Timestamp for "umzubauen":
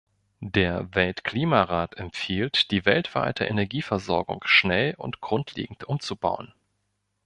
5.83-6.55